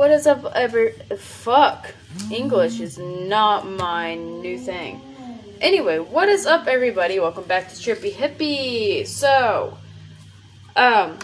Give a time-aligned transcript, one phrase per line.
[0.00, 0.92] What is up, ever?
[1.18, 1.92] Fuck.
[2.32, 4.98] English is not my new thing.
[5.60, 7.20] Anyway, what is up, everybody?
[7.20, 9.06] Welcome back to Trippy Hippie.
[9.06, 9.76] So,
[10.74, 11.18] um,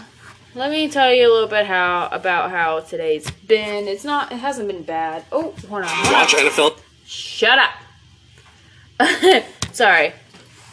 [0.53, 3.87] let me tell you a little bit how about how today's been.
[3.87, 4.31] It's not.
[4.31, 5.25] It hasn't been bad.
[5.31, 5.87] Oh, hold on.
[5.87, 6.41] Hold Watch on.
[6.41, 6.79] NFL.
[7.03, 9.43] Shut up.
[9.71, 10.13] Sorry.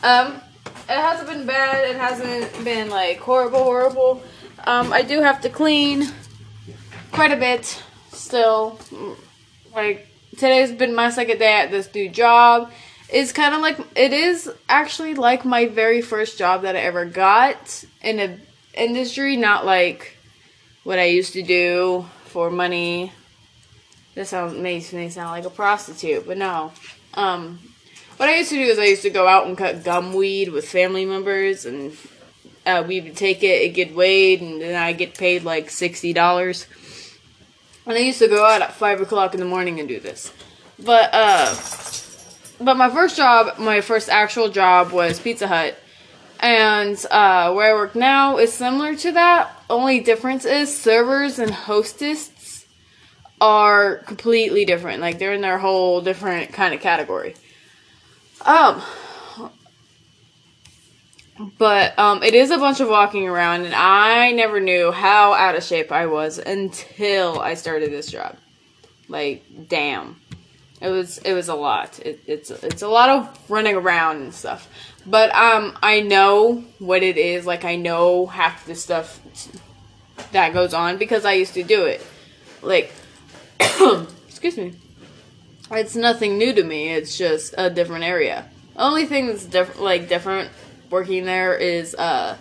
[0.02, 0.42] Um,
[0.90, 1.88] it hasn't been bad.
[1.88, 4.22] It hasn't been like horrible, horrible.
[4.66, 6.08] Um, I do have to clean
[7.10, 7.82] quite a bit
[8.14, 8.78] still.
[9.74, 12.70] Like today's been my second day at this new job.
[13.08, 17.04] It's kind of like it is actually like my very first job that I ever
[17.04, 18.38] got in a
[18.74, 20.16] industry, not like
[20.84, 23.12] what I used to do for money.
[24.14, 26.72] This sounds makes me sound like a prostitute, but no.
[27.14, 27.58] Um,
[28.16, 30.50] what I used to do is I used to go out and cut gum weed
[30.50, 31.96] with family members, and
[32.64, 36.12] uh, we would take it, it get weighed, and then I get paid like sixty
[36.12, 36.66] dollars.
[37.86, 40.32] And I used to go out at five o'clock in the morning and do this,
[40.78, 41.54] but uh,
[42.60, 45.78] but my first job, my first actual job was Pizza Hut,
[46.40, 49.50] and uh, where I work now is similar to that.
[49.68, 52.66] Only difference is servers and hostess
[53.40, 55.00] are completely different.
[55.00, 57.34] Like they're in their whole different kind of category.
[58.42, 58.82] Um,
[61.58, 65.54] but um, it is a bunch of walking around, and I never knew how out
[65.54, 68.36] of shape I was until I started this job.
[69.08, 70.20] Like, damn,
[70.80, 71.98] it was it was a lot.
[72.00, 74.68] It, it's it's a lot of running around and stuff.
[75.06, 77.46] But um, I know what it is.
[77.46, 79.20] Like, I know half the stuff
[80.32, 82.04] that goes on because I used to do it.
[82.62, 82.92] Like,
[84.28, 84.74] excuse me.
[85.70, 86.90] It's nothing new to me.
[86.90, 88.48] It's just a different area.
[88.76, 90.50] Only thing that's different, like different,
[90.94, 92.36] working there is uh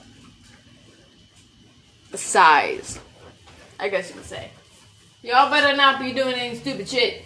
[2.14, 3.00] size.
[3.80, 4.52] I guess you could say.
[5.24, 7.26] Y'all better not be doing any stupid shit.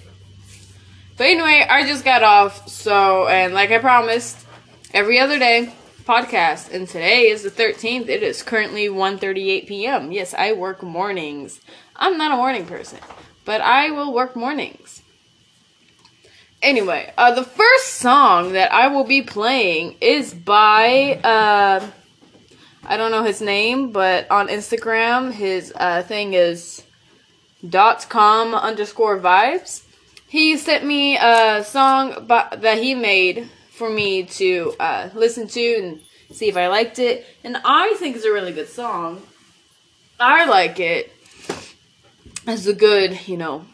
[1.17, 2.69] But anyway, I just got off.
[2.69, 4.45] So, and like I promised,
[4.93, 5.73] every other day
[6.05, 6.71] podcast.
[6.71, 8.07] And today is the 13th.
[8.07, 10.13] It is currently 1:38 p.m.
[10.13, 11.59] Yes, I work mornings.
[11.97, 12.99] I'm not a morning person,
[13.43, 15.01] but I will work mornings.
[16.61, 21.85] Anyway, uh, the first song that I will be playing is by uh,
[22.85, 26.83] I don't know his name, but on Instagram his uh, thing is
[27.67, 29.83] dot com underscore vibes.
[30.27, 35.75] He sent me a song by, that he made for me to uh, listen to
[35.75, 36.01] and
[36.31, 39.21] see if I liked it, and I think it's a really good song.
[40.19, 41.13] I like it.
[42.47, 43.65] It's a good, you know,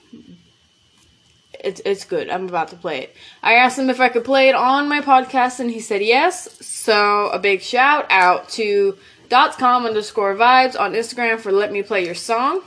[1.63, 2.29] it's it's good.
[2.29, 3.15] I'm about to play it.
[3.41, 6.57] I asked him if I could play it on my podcast, and he said yes.
[6.65, 8.97] So a big shout out to
[9.29, 12.61] dot com underscore vibes on Instagram for let me play your song.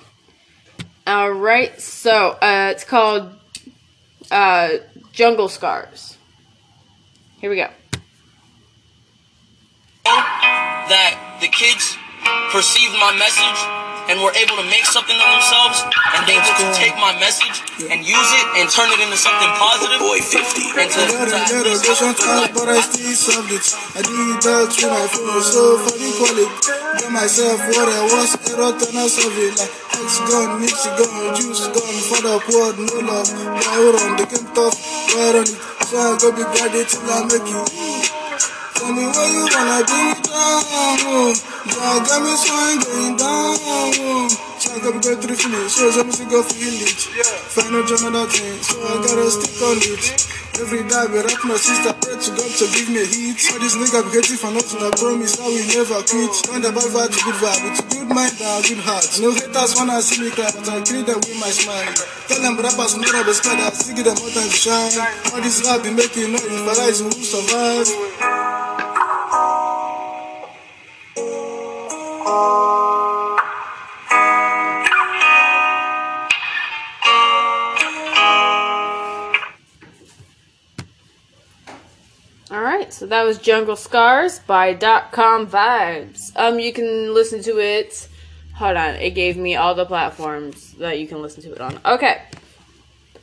[1.06, 3.32] All right, so uh, it's called
[4.30, 4.70] uh,
[5.12, 6.18] Jungle Scars.
[7.40, 7.68] Here we go.
[10.04, 11.96] that the kids
[12.50, 13.60] perceived my message
[14.06, 15.82] and were able to make something of themselves
[16.14, 19.50] and they able to take my message and use it and turn it into something
[19.58, 19.98] positive.
[19.98, 20.78] Boy, 50.
[20.78, 22.14] And to, to a little vision
[22.54, 23.66] but I still solved it.
[23.98, 24.14] I do
[24.46, 26.50] that when I feel so funny, call it.
[27.02, 29.54] Get myself what I was, error, then I solve it.
[29.58, 33.26] Like X gone, Nipsey gone, juice gone, for the poor, no love.
[33.26, 34.76] Power on the game tough,
[35.18, 35.58] right on it.
[35.86, 37.62] So I go be guided till I make you.
[38.76, 40.62] Tell me where you wanna me down.
[41.10, 41.55] Oh.
[41.66, 43.58] Yeah, got me I'm going down.
[43.58, 45.68] I gotta go through feeling.
[45.68, 47.00] So I'm to go feel it.
[47.50, 48.54] Find out another thing.
[48.62, 50.36] So I gotta stick on it.
[50.56, 53.36] Every day, we rap my sister, pray to God to give me a hit.
[53.52, 56.32] All this nigga be getting for nothing, I promise I will never quit.
[56.48, 59.04] Find a bad vibe good vibe, with good mind and good heart.
[59.20, 61.92] No haters wanna see me cry, but I kill them with my smile.
[62.32, 64.96] Tell them rappers no rubber spread, I see them more time to shine.
[65.34, 68.35] All this rap be making noise, but I who survive?
[72.26, 72.32] All
[82.62, 86.32] right, so that was Jungle Scars by dot com vibes.
[86.34, 88.08] Um, you can listen to it.
[88.56, 91.78] Hold on, it gave me all the platforms that you can listen to it on.
[91.84, 92.22] Okay,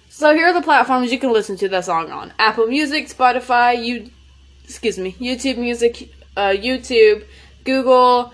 [0.08, 3.84] so here are the platforms you can listen to that song on: Apple Music, Spotify,
[3.84, 4.12] you,
[4.64, 7.26] excuse me, YouTube Music, uh, YouTube,
[7.66, 8.34] Google,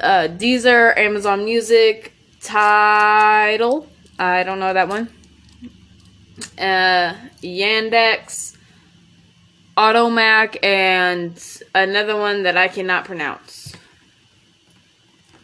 [0.00, 3.86] uh, Deezer, Amazon Music, Tidal.
[4.18, 5.08] I don't know that one.
[6.58, 8.56] Uh, Yandex,
[9.76, 13.72] Audiomack, and another one that I cannot pronounce.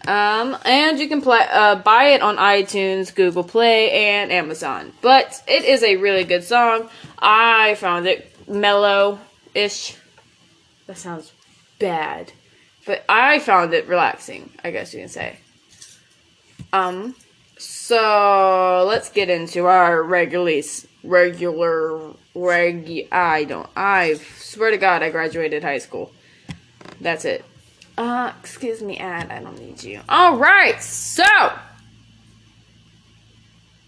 [0.06, 4.92] Um, and you can play, uh, buy it on iTunes, Google Play, and Amazon.
[5.00, 6.90] But it is a really good song.
[7.18, 9.18] I found it mellow
[9.54, 9.96] ish.
[10.86, 11.32] That sounds
[11.78, 12.32] bad.
[12.86, 15.38] But I found it relaxing, I guess you can say.
[16.72, 17.14] Um,
[17.56, 23.08] so let's get into our regulars, regular, reg.
[23.10, 23.68] I don't.
[23.76, 26.12] I swear to God, I graduated high school.
[27.00, 27.44] That's it.
[27.96, 29.30] Uh, excuse me, ad.
[29.30, 30.00] I don't need you.
[30.08, 30.82] All right.
[30.82, 31.24] So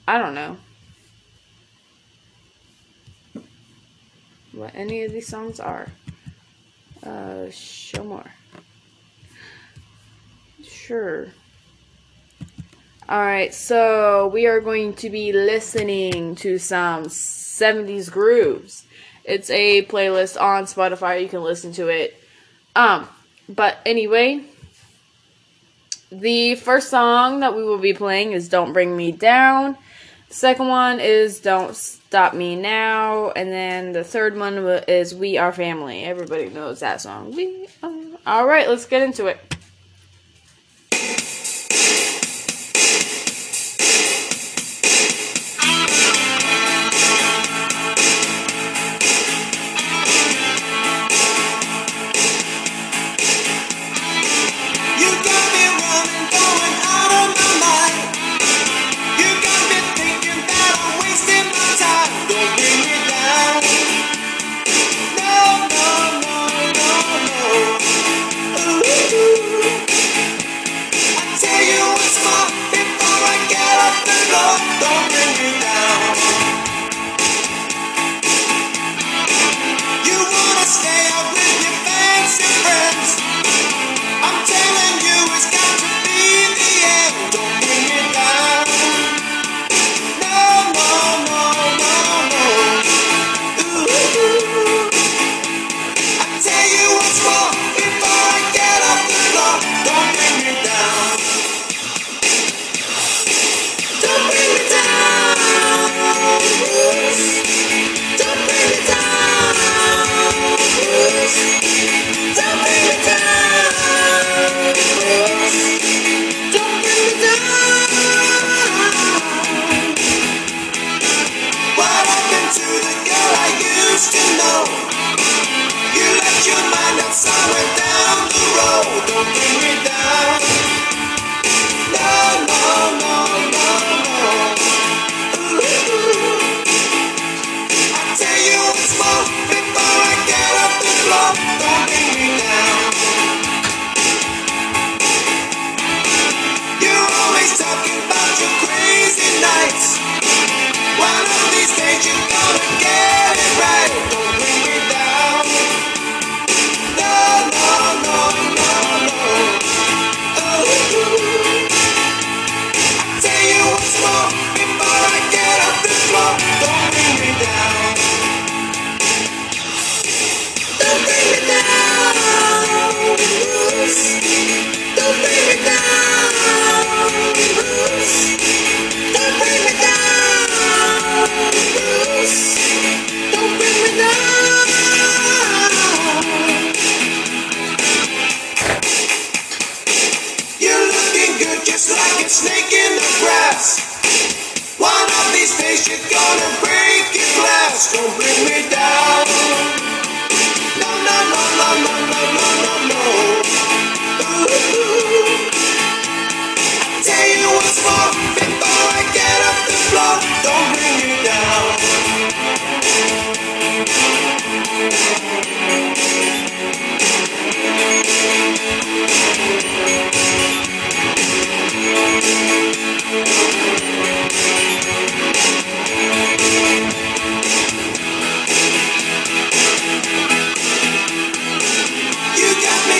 [0.06, 0.56] I don't know
[4.52, 5.88] what any of these songs are.
[7.02, 8.30] Uh, show more
[10.86, 11.26] sure.
[13.08, 18.84] All right, so we are going to be listening to some 70s grooves.
[19.24, 21.22] It's a playlist on Spotify.
[21.22, 22.20] You can listen to it.
[22.74, 23.08] Um,
[23.48, 24.44] but anyway,
[26.10, 29.76] the first song that we will be playing is Don't Bring Me Down.
[30.28, 33.30] The second one is Don't Stop Me Now.
[33.30, 36.04] And then the third one is We Are Family.
[36.04, 37.34] Everybody knows that song.
[37.34, 37.92] We are.
[38.26, 39.55] All right, let's get into it.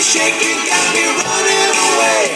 [0.07, 2.36] shaking got me running away.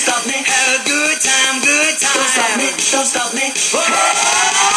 [0.00, 0.32] stop me.
[0.32, 2.16] Have a good time, good time.
[2.16, 3.52] Don't stop me, don't stop me.
[3.52, 4.69] Whoa.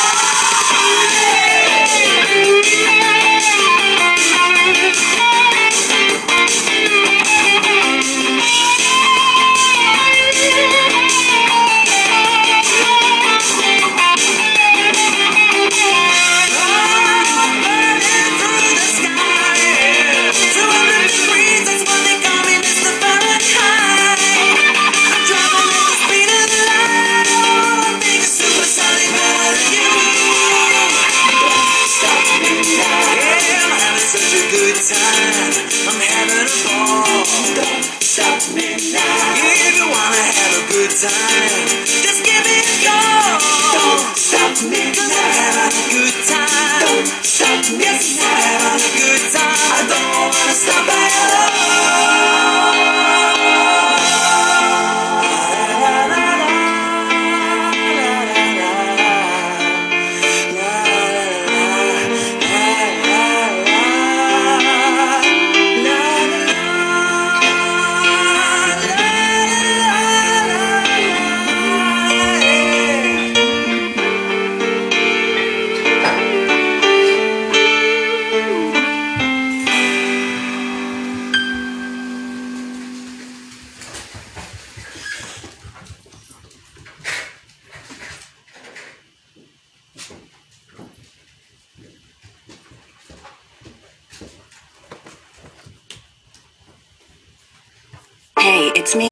[98.96, 99.10] me.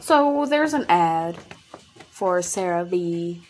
[0.00, 1.36] So there's an ad
[2.10, 3.42] for Sarah V.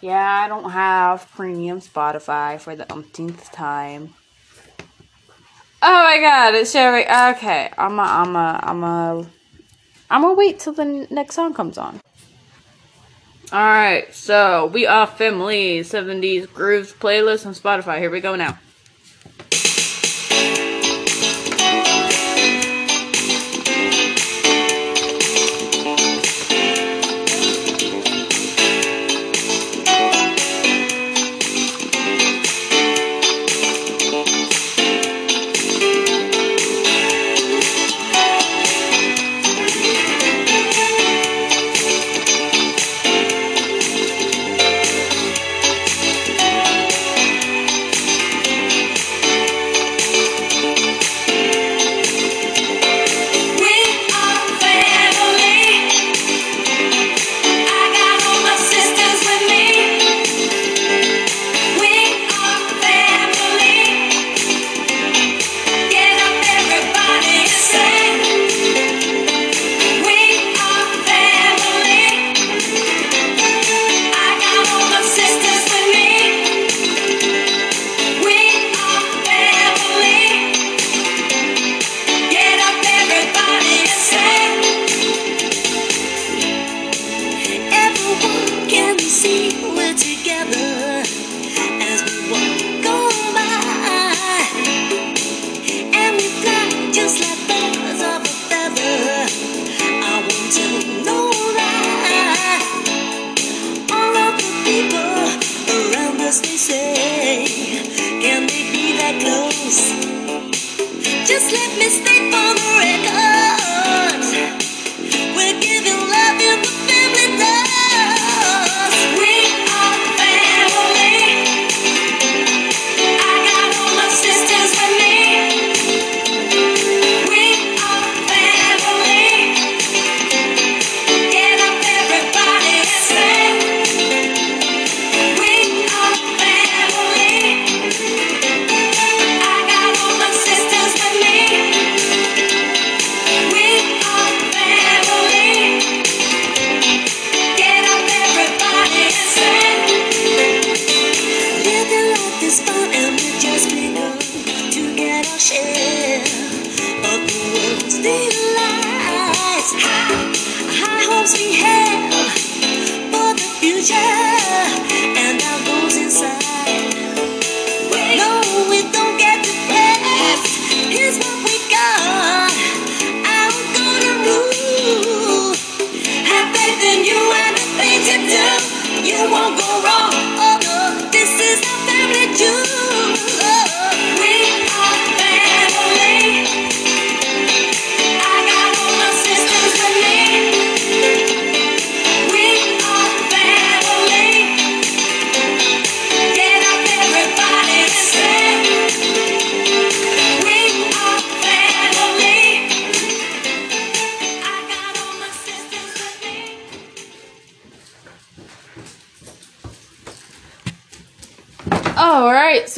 [0.00, 4.14] Yeah, I don't have premium Spotify for the umpteenth time.
[5.82, 7.04] Oh my god, it's showing.
[7.04, 9.26] Okay, I'm a, I'm a, I'm a,
[10.10, 12.00] I'm gonna wait till the next song comes on.
[13.52, 17.98] All right, so we are family 70s grooves playlist on Spotify.
[17.98, 18.58] Here we go now.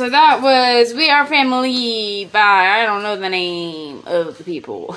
[0.04, 4.94] so that was We Are Family by I don't know the name of the people.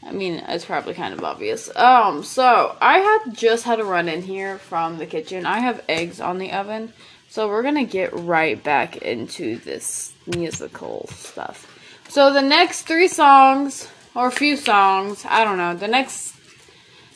[0.00, 1.68] I mean, it's probably kind of obvious.
[1.74, 5.44] Um, so I had just had a run in here from the kitchen.
[5.44, 6.92] I have eggs on the oven.
[7.30, 11.66] So we're gonna get right back into this musical stuff.
[12.10, 16.36] So the next three songs or few songs, I don't know, the next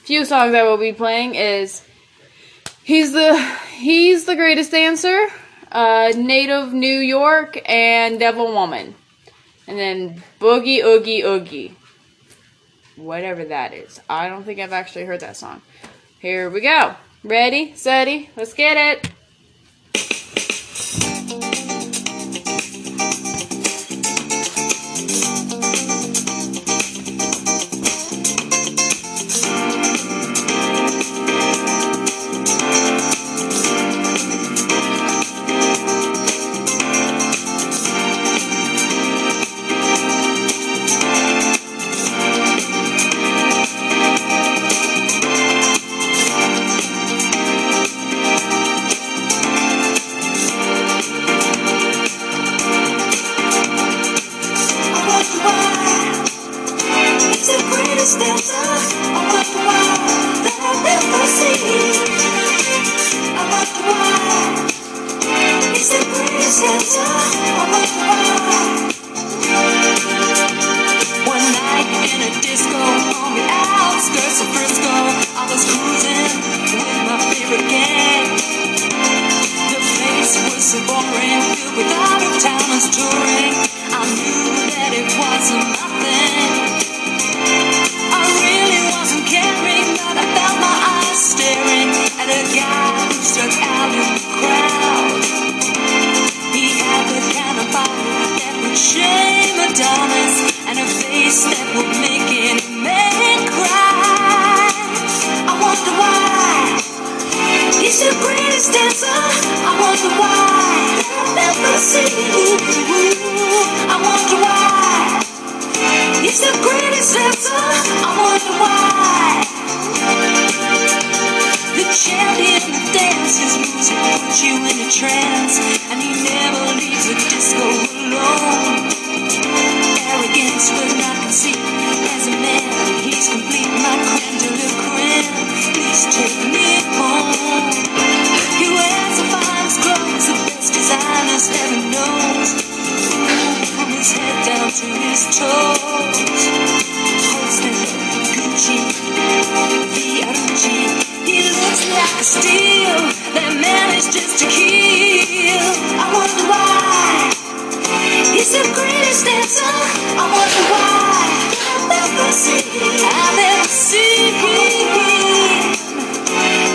[0.03, 1.87] few songs I will be playing is
[2.83, 3.41] He's the
[3.77, 5.29] He's the Greatest Dancer
[5.77, 8.95] uh, Native New York, and Devil Woman.
[9.69, 11.77] And then Boogie Oogie Oogie.
[12.97, 14.01] Whatever that is.
[14.09, 15.61] I don't think I've actually heard that song.
[16.19, 16.95] Here we go.
[17.23, 19.11] Ready, steady, let's get it.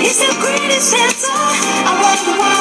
[0.01, 1.31] he's the greatest answer.
[1.33, 2.60] I wonder why.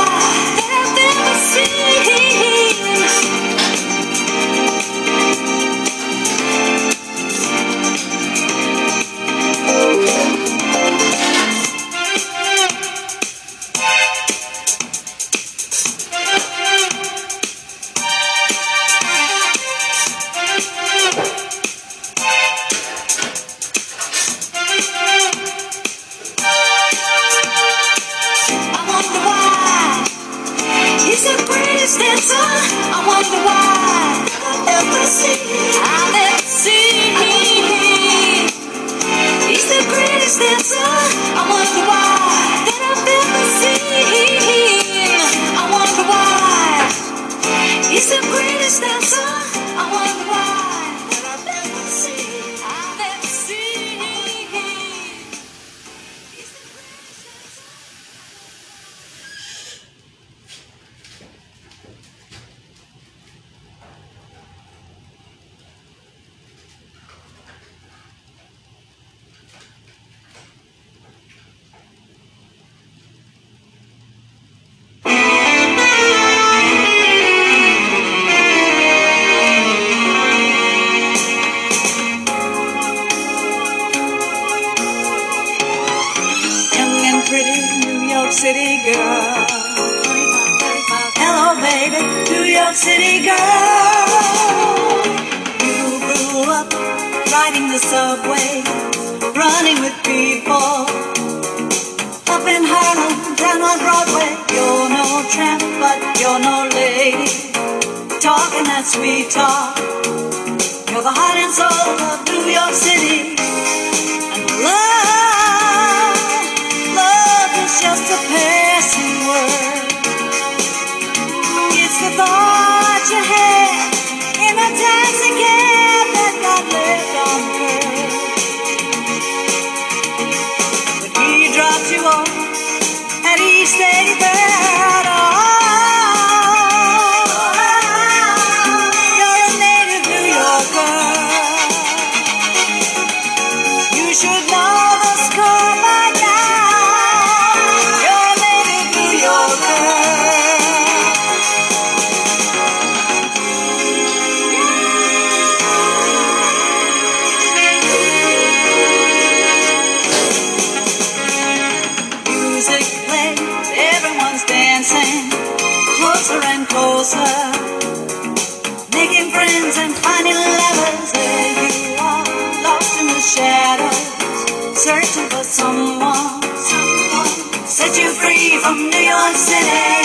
[178.61, 180.00] From New York City.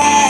[0.00, 0.27] Future,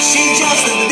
[0.00, 0.91] She just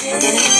[0.00, 0.51] music.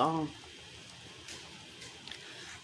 [0.00, 0.30] Song.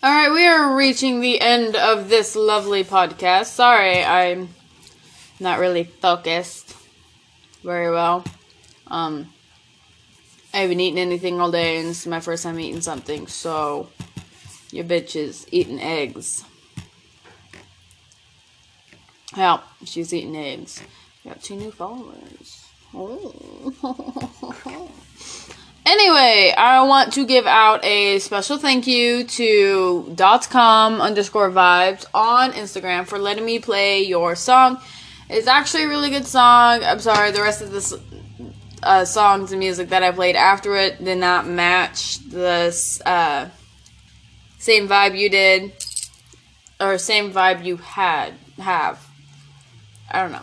[0.03, 3.49] Alright, we are reaching the end of this lovely podcast.
[3.49, 4.49] Sorry, I'm
[5.39, 6.75] not really focused
[7.63, 8.25] very well.
[8.87, 9.35] Um,
[10.55, 13.91] I haven't eaten anything all day, and this is my first time eating something, so
[14.71, 16.43] your bitch is eating eggs.
[19.37, 20.81] Yeah, she's eating eggs.
[21.23, 22.65] Got two new followers.
[25.99, 32.53] Anyway, I want to give out a special thank you to dots.com underscore vibes on
[32.53, 34.79] Instagram for letting me play your song.
[35.31, 36.85] It's actually a really good song.
[36.85, 38.01] I'm sorry, the rest of the
[38.83, 43.49] uh, songs and music that I played after it did not match this uh,
[44.59, 45.73] same vibe you did
[46.79, 49.03] or same vibe you had have.
[50.11, 50.43] I don't know.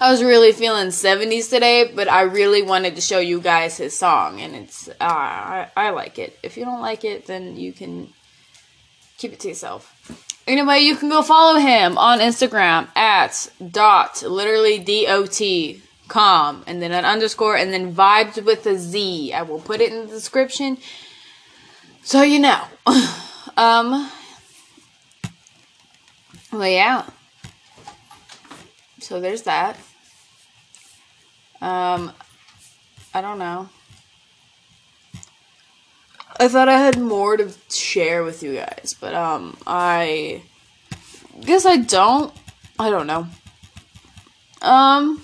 [0.00, 3.98] I was really feeling 70s today, but I really wanted to show you guys his
[3.98, 6.38] song, and it's uh, I, I like it.
[6.42, 8.12] If you don't like it, then you can
[9.16, 9.92] keep it to yourself.
[10.46, 16.64] Anyway, you can go follow him on Instagram at dot literally d o t com
[16.66, 19.32] and then an underscore and then vibes with a z.
[19.32, 20.78] I will put it in the description
[22.08, 22.64] so you know.
[23.58, 24.10] um.
[26.50, 27.04] Well, yeah.
[29.00, 29.78] So there's that.
[31.60, 32.12] Um,
[33.14, 33.68] I don't know.
[36.40, 40.42] I thought I had more to share with you guys, but um, I
[41.40, 42.32] guess I don't.
[42.78, 43.26] I don't know.
[44.62, 45.20] Um,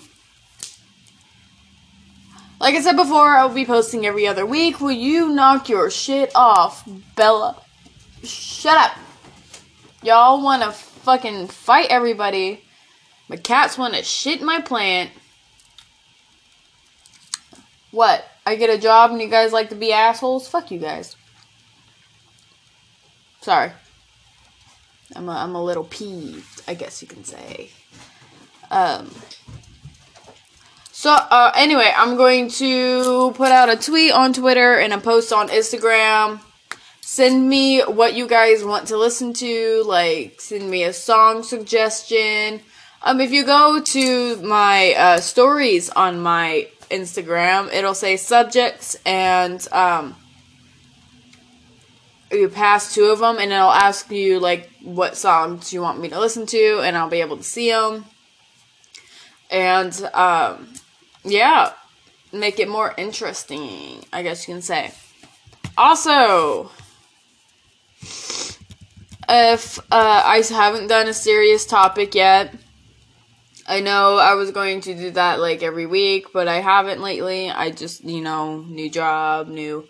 [2.59, 4.81] like I said before, I'll be posting every other week.
[4.81, 7.61] Will you knock your shit off, Bella?
[8.23, 8.97] Shut up.
[10.03, 12.61] Y'all want to fucking fight everybody.
[13.29, 15.11] My cats want to shit my plant.
[17.95, 18.25] What?
[18.45, 20.49] I get a job and you guys like to be assholes?
[20.49, 21.15] Fuck you guys.
[23.39, 23.71] Sorry.
[25.15, 27.69] I'm a, I'm a little peeved, I guess you can say.
[28.69, 29.09] Um.
[30.91, 35.31] So, uh, anyway, I'm going to put out a tweet on Twitter and a post
[35.31, 36.41] on Instagram.
[36.99, 39.83] Send me what you guys want to listen to.
[39.85, 42.59] Like, send me a song suggestion.
[43.03, 49.65] Um, if you go to my uh, stories on my Instagram, it'll say subjects and
[49.71, 50.15] um,
[52.31, 56.09] you pass two of them, and it'll ask you like what songs you want me
[56.09, 58.05] to listen to, and I'll be able to see them.
[59.49, 60.67] And um,
[61.23, 61.73] yeah,
[62.31, 64.91] make it more interesting, I guess you can say.
[65.77, 66.71] Also,
[69.29, 72.53] if uh, I haven't done a serious topic yet,
[73.67, 77.49] I know I was going to do that like every week, but I haven't lately.
[77.49, 79.87] I just, you know, new job, new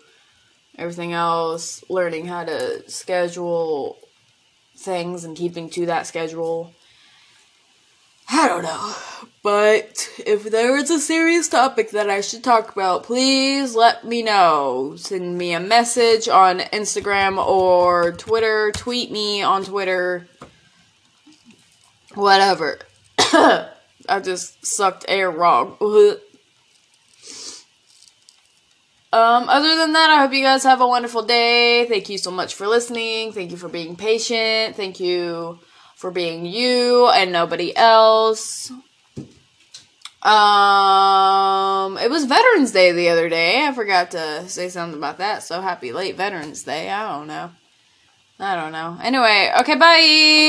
[0.78, 3.98] everything else, learning how to schedule
[4.76, 6.72] things and keeping to that schedule.
[8.28, 8.94] I don't know.
[9.42, 14.22] But if there is a serious topic that I should talk about, please let me
[14.22, 14.94] know.
[14.96, 20.26] Send me a message on Instagram or Twitter, tweet me on Twitter,
[22.14, 22.80] whatever.
[24.08, 25.76] I just sucked air wrong.
[29.12, 31.86] Um, other than that, I hope you guys have a wonderful day.
[31.86, 33.32] Thank you so much for listening.
[33.32, 34.76] Thank you for being patient.
[34.76, 35.58] Thank you
[35.94, 38.70] for being you and nobody else.
[40.22, 43.64] Um, it was Veterans Day the other day.
[43.64, 45.42] I forgot to say something about that.
[45.44, 46.90] So happy late Veterans Day.
[46.90, 47.52] I don't know.
[48.38, 48.98] I don't know.
[49.02, 50.46] Anyway, okay, bye.